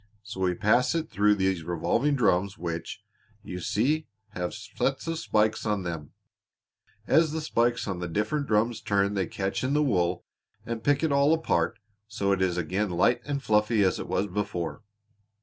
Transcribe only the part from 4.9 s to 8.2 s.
of spikes on them; as the spikes on the